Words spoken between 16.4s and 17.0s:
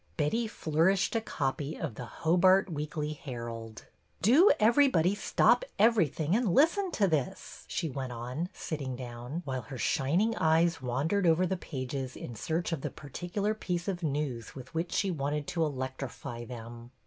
them.